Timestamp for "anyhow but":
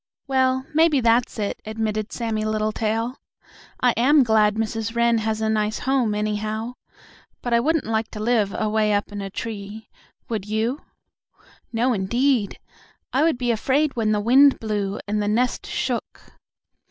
6.15-7.53